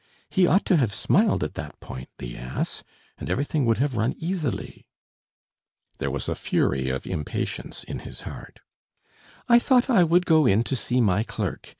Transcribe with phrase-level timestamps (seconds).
[0.31, 2.83] "He ought to have smiled at that point, the ass,
[3.19, 4.87] and everything would have run easily."
[5.99, 8.61] There was a fury of impatience in his heart.
[9.47, 11.67] "I thought I would go in to see my clerk.